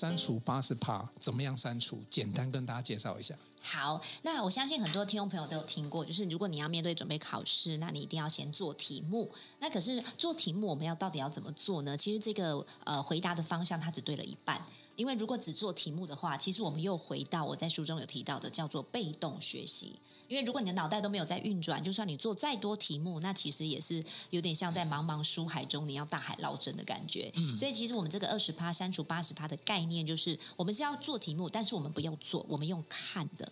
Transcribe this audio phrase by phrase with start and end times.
[0.00, 2.02] 删除八十趴，怎么样删除？
[2.08, 3.34] 简单跟大家介绍一下。
[3.60, 9.30] 好，那我相信很多听众朋友都有听过，就是如果你要面对准备考试，那你一定要先做题目。
[9.58, 11.94] 那可是做题目，我们要到底要怎么做呢？
[11.94, 14.64] 其实这个呃回答的方向，它只对了一半。
[15.00, 19.98] 因为如果只做题目的话，其实我们又回到我在书中有提到的，叫做被动学习。
[20.28, 27.32] 因为如果你的脑袋都没有在运转，就算你做再多题目，那其实也是有点像在茫茫书海中你要大海捞针的感觉。
[27.34, 33.50] 嗯，所以其实我们这个二十趴删除八十趴的概念，就是我们是要做题目，但是我们不要做，我们用看的。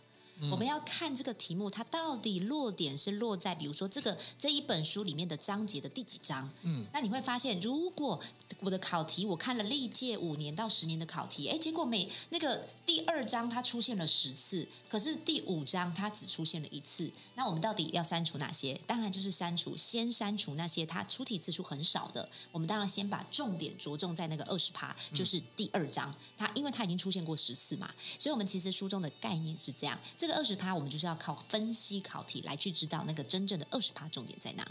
[0.50, 6.48] 我们要看这个题目，它到底落点是落在，比如说这个这一本书里面的章节的第几章？
[6.62, 8.20] 嗯，那你会发现，如果
[8.60, 18.80] 我的考题我看了历届五年到十年的考题，哎，结果每那个第二章它出现了十次，可是第五章它只出现了一次，那我们到底要删除哪些？
[18.86, 22.28] 当然就是删除，先删除那些它出题次数很少的。
[22.52, 29.98] 我们当然先把重点着重在那个二十趴，就是第二章，它因为它已经出现过十次嘛，所以我们其实书中的概念是这样。
[30.16, 34.68] 这这二十趴，我们就是要靠分析考题来去知道那个真正的二十趴重点在哪。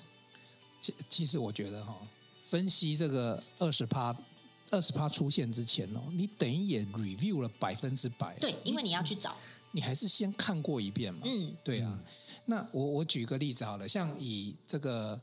[0.79, 1.97] 其其实我觉得哈，
[2.39, 4.15] 分析这个二十趴，
[4.69, 8.35] 二十趴出现之前哦，你等于也 review 了百分之百。
[8.35, 9.35] 对，因为你要去找，
[9.71, 11.21] 你还是先看过一遍嘛。
[11.25, 12.03] 嗯，对啊。
[12.45, 15.19] 那我我举个例子好了，像以这个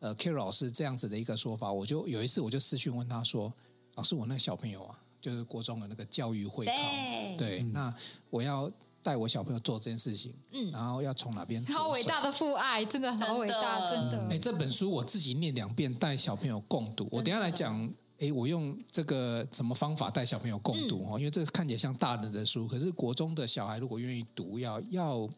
[0.00, 3.52] 呃 Carol 老师这样子的一个说法，我就有一次我就私讯问他说
[3.96, 7.94] ：“老师，我那个小朋友啊，就是国中的那个教育会考，对，对嗯、那
[8.30, 8.72] 我要。”
[9.04, 11.62] 带我小朋友做这件事情，嗯，然后要从哪边？
[11.66, 14.26] 好伟大的父爱，真的好伟大，真的。
[14.30, 17.06] 哎，这本书我自己念两遍，带小朋友共读。
[17.12, 17.86] 我等下来讲，
[18.18, 21.18] 哎，我用这个什么方法带小朋友共读哦？
[21.18, 25.28] 因为这个看起来像大人的书，可是国中的小孩如果愿意读，要要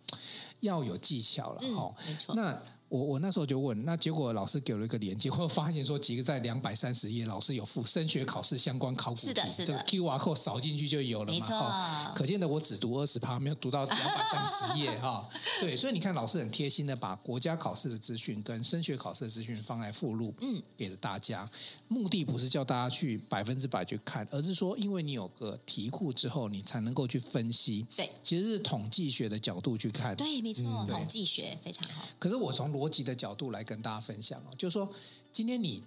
[0.60, 1.92] 要有技巧了哈。
[2.06, 2.62] 没错，那。
[2.96, 12.12] 我我那时候就问，那结果老师给了一个连接， 我发现说几个在两百三十页，老师有附升学考试相关考古题，是的，是的，这个 QR code 扫进去就有了嘛，哈、哦。
[12.16, 15.28] 可见的我只读二十趴，没有读到两百三十页哈。
[15.60, 21.48] 对，所以你看老师很贴心的把国家考试的资讯跟升学考试的资讯放在附录，嗯，给了大家。
[21.88, 27.86] 目的不是叫大家去百分之百去看，而是说因为你有个题库之后，你才能够去分析。
[27.96, 30.16] 对，其实是统计学的角度去看。
[30.16, 32.04] 对，没错，嗯、统计学非常好。
[32.18, 34.88] 可是我从逻辑的角度来跟大家分享哦，就是说，
[35.32, 35.82] 今天你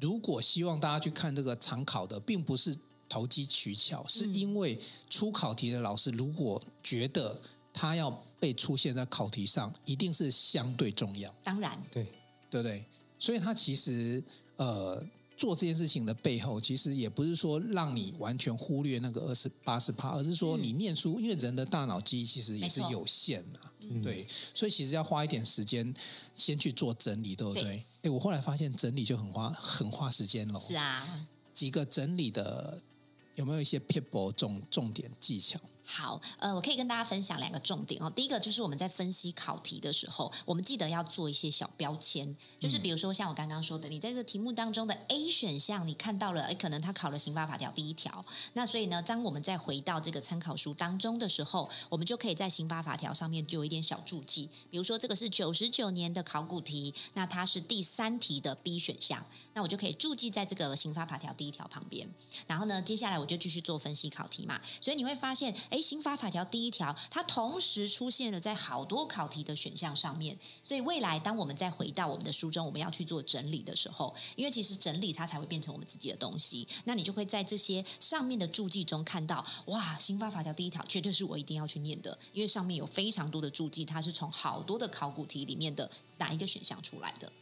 [0.00, 2.76] 如果希望大家去看这个常考的，并不是
[3.08, 4.78] 投机取巧，是因为
[5.10, 7.40] 出考题的老师如果觉得
[7.72, 11.34] 他要被出现在考题上，一定是相对重要。
[11.42, 12.04] 当然，对，
[12.50, 12.84] 对不对？
[13.18, 14.22] 所以他其实
[14.56, 15.04] 呃。
[15.38, 25.94] 做这件事情的背后，其实也不是说让你完全忽略那个二十八十趴，而是说你念书，嗯、因为人的大脑记忆其实也是有限的，错对，所以其实要花一点时间
[26.34, 27.84] 先去做整理，对不对？
[28.02, 30.58] 哎，我后来发现整理就很花很花时间了。
[30.58, 32.82] 是啊，几个整理的
[33.36, 35.58] 有没有一些撇步重重点技巧？
[35.90, 38.10] 好，呃，我可以跟大家分享两个重点哦。
[38.10, 48.22] 第一个就是我们在分析考题的时候，我们记得要做一些小标签，就是比如说像我刚刚说的，你在这个题目当中的 A 选项，你看到了，诶，可能他考了刑法法条第一条，
[48.52, 59.24] 那所以呢，当我们再回到这个参考书当中的时候，我们就可以在刑法法条上面就有一点小注记，比如说这个是九十九年的考古题，那它是第三题的 B 选项，
[59.54, 62.06] 那我就可以注记在这个刑法法条第一条旁边，
[62.46, 65.77] 然后呢，接下来我就继续做分析考题嘛，所以你会发现，诶。
[65.80, 87.32] 刑法法条第一条，它同时出现了在好多考题的选项上面，所以未来当我们再回到我们的书中，我们要去做整理的时候，因为其实整理它才会变成我们自己的东西，那你就会在这些上面的注记中看到，哇，刑法法条第一条绝对是我一定要去念的，因为上面有非常多的注记，它是从好多的考古题里面的哪一个选项出来的，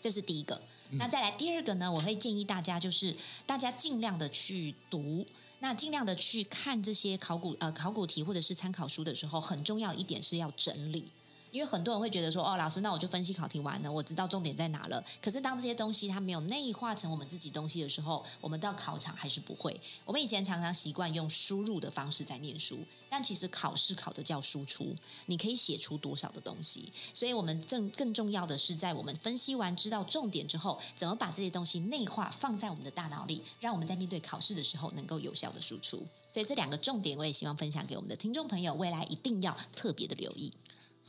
[0.00, 0.60] 这是第一个。
[0.92, 3.16] 那再来第二个呢，我会建议大家就是
[3.46, 5.24] 大家尽量的去读。
[5.62, 11.04] 那尽量的去看这些考古呃考古题或者是参考书的时候，很重要一点是要整理。
[11.52, 15.04] 因为很多人会觉得说，哦，老师，那我就分析考题完了，我知道重点在哪了。
[15.20, 19.78] 可是当这些东西它没有内化成我们自己东西的时候，我们到考场还是不会。
[20.06, 22.78] 我们以前常常习惯用输入的方式在念书，
[23.10, 24.96] 但其实考试考的叫输出，
[25.26, 26.90] 你可以写出多少的东西。
[27.12, 36.02] 所以我们正更重要的是，在我们分析完知道重点之后，怎么把这些东西内化放在我们的大脑里，让我们在面对考试的时候能够有效的输出。
[36.26, 40.50] 所以这两个重点，我也希望分享给我们的听众朋友，未来一定要特别的留意。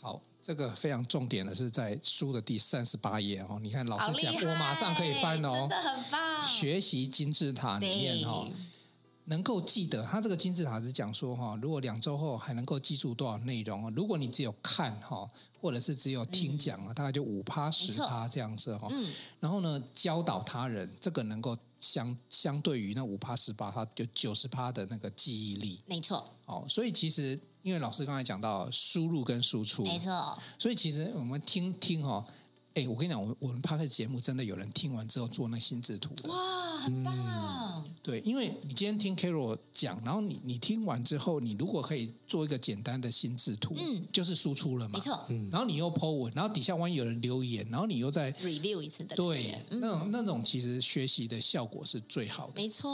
[0.03, 3.57] 好，这个非常重点的是在书的第三十八页哦。
[3.61, 6.45] 你看老师讲，我马上可以翻哦，真的很棒。
[6.45, 8.53] 学习金字塔里面哈，对
[9.25, 15.27] 能够记得，他这个金字塔是讲说哈，如果两周后还能够记住多少内容哦，如果你只有看哈，
[15.59, 18.87] 或者是只有听讲啊，嗯、大概就五趴十趴这样子哈。
[18.91, 19.11] 嗯。
[19.39, 21.57] 然后呢，教导他人，这个能够。
[21.83, 25.81] 相相对于那五趴十趴，它就九十趴的那个记忆力。
[25.85, 26.33] 没错。
[26.45, 30.41] 哦，所以其实因为老师刚才讲到输入跟输出，没错。
[30.57, 32.25] 所以其实我们听听哈。
[32.75, 37.83] 哎，我跟你讲，我们我们 Podcast 节目真的有人听完之后做那心智图哇，很棒、嗯！
[38.01, 45.25] 对，因为你今天听 Carol 讲，然后你你听完之后，你如果可以做一个简单的心智图，嗯，就是输出了嘛，没错。
[45.29, 52.91] 嗯，然后你又 Po 文，然后底下万一有人留言，然后你又再 review 一次的，对，嗯、那种那种其实学习的效果是最好的，没错。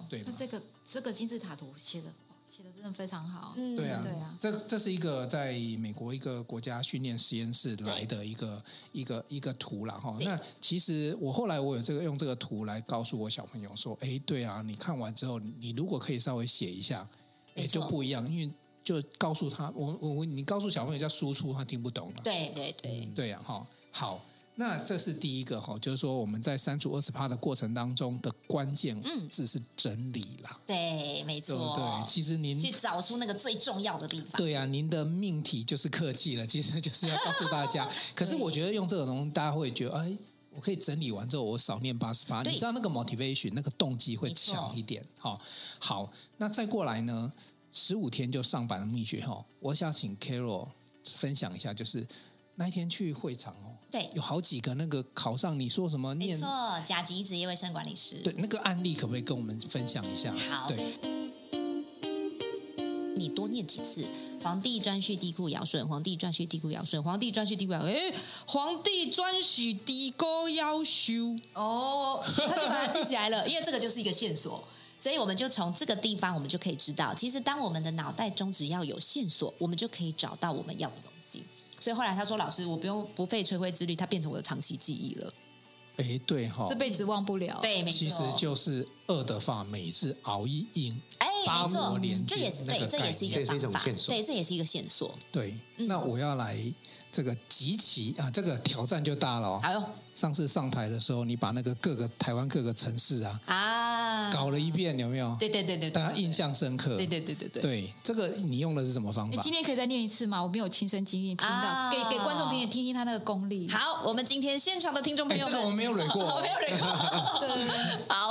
[0.00, 2.12] 嗯、对，那这个这个金字塔图写的。
[2.48, 10.16] 写的真的非常好，嗯，对啊，对啊，这这是一个在美国一个国家训练实验室来的一个一个一个图了哈。
[10.20, 17.06] 那其实我后来我有这个用这个图来告诉我小朋友说，哎，对啊，你看完之后，你如果可以稍微写一下，
[17.54, 18.50] 哎，就不一样，因为
[18.82, 24.24] 就告诉他，我我你告诉小朋友叫输出，他听不懂了，对对对，嗯、对啊，哈，好。
[24.60, 29.00] 那这是第一个哈，就是说我们在删除二十趴的过程当中的关键
[29.30, 30.50] 字是整理啦。
[30.50, 31.76] 嗯、对，没错。
[31.76, 34.32] 对，其实您去找出那个最重要的地方。
[34.32, 37.88] 对啊，您的命题就是客气了， 其实就是要告诉大家。
[38.16, 40.18] 可是我觉得用这种东西，大家会觉得，哎，
[40.50, 42.42] 我可以整理完之后，我少念八十八。
[42.42, 45.06] 你知道那个 motivation 那个动机会强一点。
[45.18, 45.40] 好，
[45.78, 47.32] 好，那再过来呢，
[47.70, 50.66] 十五天就上版的秘诀哈，我想请 Carol
[51.04, 52.04] 分享一下，就是
[52.56, 53.77] 那一天去会场哦。
[53.90, 56.36] 对，有好几个那个考上，你说什么念？
[56.36, 58.16] 没错，甲级职业卫生管理师。
[58.16, 60.34] 对，那个案例可不可以跟我们分享一下？
[60.50, 60.76] 好，对，
[63.16, 64.06] 你多念几次。
[64.40, 68.14] 皇帝专序地库尧舜，皇帝专序地库尧舜，皇帝专序地库尧，哎，
[68.46, 71.36] 皇帝专序地库尧舜。
[71.54, 74.62] 哦，他就把它记起来了，因为这个就是一个线索，
[74.96, 81.42] 所以我们就从这个地方，我们就可以知道，其实当我们的脑袋中只要有线索，我们就可以找到我们要的东西。
[81.80, 85.32] 所以后来他说：“老师，我不用不费吹灰之力，它变成我的长期记忆了。”
[85.98, 87.58] 哎，对哈，这辈子忘不了。
[87.60, 91.00] 对，没错，其实就是饿的话，每日熬一硬。
[91.18, 93.80] 哎，没错，这也是对，这也是一个方法。
[94.06, 95.12] 对，这也是一个线索。
[95.32, 96.56] 对，那我要来
[97.10, 99.60] 这个集齐啊，这个挑战就大了哦。
[99.62, 99.82] 哎呦，
[100.14, 105.36] 上次上台的时候，你把那个各个台湾各个城市啊啊搞了一遍，有没有？
[105.40, 106.96] 对对对对，大家印象深刻。
[106.96, 107.62] 对对对对对。
[107.62, 109.42] 对，这个你用的是什么方法？
[109.42, 110.42] 今天可以再念一次吗？
[110.42, 113.68] 我没有亲身经历，听到给给观众朋友听听他那个功力。
[113.68, 117.40] 好，我们今天现场的听众朋友们，这个我没有捋过， 我没有捋过。
[117.40, 117.48] 对。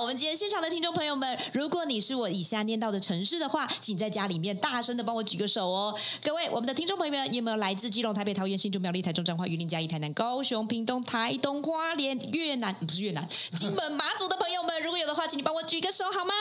[0.07, 5.93] 好，我们今天现场的听众朋友们，如果你是我以下念到的城市的话，请在家里面大声的帮我举个手哦。
[6.23, 16.33] 各位，我们的听众朋友们，有没有来自基隆、台北、桃园、新竹、苗栗、台中、彰化、云林、嘉义、台南、高雄、屏东、台东、花莲、越南，不是越南，金门、马祖的朋友们，如果有的话，请你帮我举个手好吗？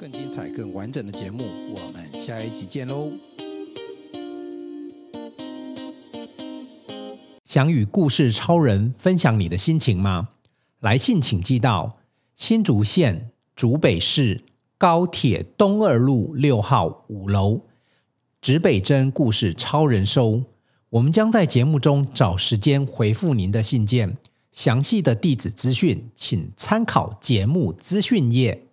[0.00, 3.12] 更精彩、更完整的节目，我们下一期见喽！
[7.44, 10.28] 想与故事超人分享你的心情吗？
[10.84, 11.96] 来信请寄到
[12.34, 14.44] 新竹县竹北市
[14.76, 17.62] 高铁东二路六号五楼，
[18.42, 20.42] 指北针故事超人收。
[20.90, 24.18] 我们将在节目中找时间回复您的信件。
[24.52, 28.66] 详细的地址资讯，请参考节目资讯页。